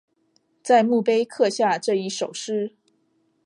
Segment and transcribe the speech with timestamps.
[0.63, 2.75] 在墓碑刻下这一首诗